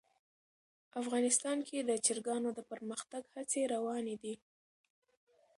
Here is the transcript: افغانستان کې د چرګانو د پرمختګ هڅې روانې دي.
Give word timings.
افغانستان 1.01 1.57
کې 1.67 1.77
د 1.81 1.91
چرګانو 2.05 2.49
د 2.57 2.59
پرمختګ 2.71 3.23
هڅې 3.35 3.61
روانې 3.73 4.15
دي. 4.23 4.33